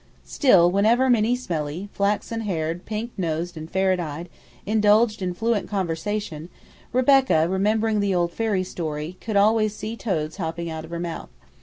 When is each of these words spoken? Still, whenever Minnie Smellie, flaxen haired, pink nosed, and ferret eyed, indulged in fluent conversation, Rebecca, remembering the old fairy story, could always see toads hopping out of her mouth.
Still, 0.25 0.71
whenever 0.71 1.11
Minnie 1.11 1.35
Smellie, 1.35 1.87
flaxen 1.93 2.41
haired, 2.41 2.87
pink 2.87 3.11
nosed, 3.19 3.55
and 3.55 3.69
ferret 3.69 3.99
eyed, 3.99 4.29
indulged 4.65 5.21
in 5.21 5.35
fluent 5.35 5.69
conversation, 5.69 6.49
Rebecca, 6.91 7.47
remembering 7.47 7.99
the 7.99 8.15
old 8.15 8.31
fairy 8.33 8.63
story, 8.63 9.17
could 9.21 9.35
always 9.35 9.75
see 9.75 9.95
toads 9.95 10.37
hopping 10.37 10.71
out 10.71 10.83
of 10.85 10.89
her 10.89 10.99
mouth. 10.99 11.29